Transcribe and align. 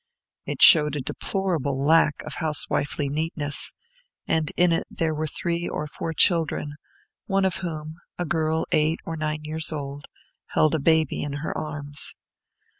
It 0.47 0.63
showed 0.63 0.95
a 0.95 1.01
deplorable 1.01 1.79
lack 1.85 2.23
of 2.25 2.33
housewifely 2.37 3.07
neatness, 3.07 3.71
and 4.27 4.51
in 4.57 4.71
it 4.71 4.87
there 4.89 5.13
were 5.13 5.27
three 5.27 5.69
or 5.69 5.85
four 5.85 6.11
children, 6.11 6.73
one 7.27 7.45
of 7.45 7.57
whom, 7.57 7.97
a 8.17 8.25
girl 8.25 8.65
eight 8.71 8.99
or 9.05 9.15
nine 9.15 9.43
years 9.43 9.71
old, 9.71 10.07
held 10.47 10.73
a 10.73 10.79
baby 10.79 11.21
in 11.21 11.33
her 11.45 11.55
arms. 11.55 12.15